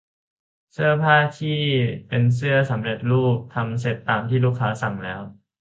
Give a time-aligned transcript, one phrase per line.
[0.73, 1.59] เสื้อผ้าที่
[2.07, 5.21] เป็นเสื้อผ้าสำเร็จรูปทำเสร็จตามที่ลูกค้าสั่งแล้ว